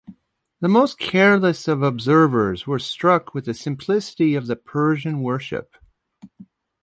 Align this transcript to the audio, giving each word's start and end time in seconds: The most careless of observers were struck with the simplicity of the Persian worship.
The 0.61 0.67
most 0.67 0.97
careless 0.97 1.67
of 1.67 1.83
observers 1.83 2.65
were 2.65 2.79
struck 2.79 3.35
with 3.35 3.45
the 3.45 3.53
simplicity 3.53 4.33
of 4.33 4.47
the 4.47 4.55
Persian 4.55 5.21
worship. 5.21 5.75